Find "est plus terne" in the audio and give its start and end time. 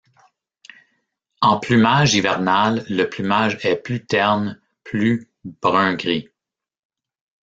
3.63-4.59